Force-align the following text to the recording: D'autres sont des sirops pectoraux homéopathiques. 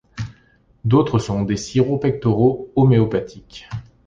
D'autres 0.83 1.19
sont 1.19 1.43
des 1.43 1.57
sirops 1.57 1.99
pectoraux 1.99 2.71
homéopathiques. 2.75 3.69